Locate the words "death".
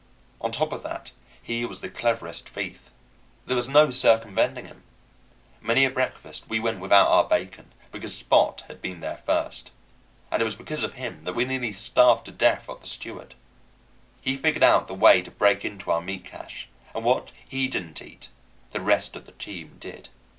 12.31-12.67